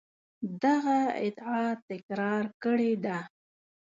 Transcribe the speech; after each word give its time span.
دغه 0.63 0.99
ادعا 1.25 1.63
تکرار 1.89 2.43
کړې 2.63 2.93
ده. 3.05 3.17